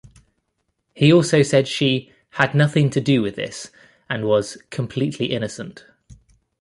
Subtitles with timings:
[0.95, 3.69] He also said she "had nothing to do with this"
[4.09, 5.85] and was "completely innocent.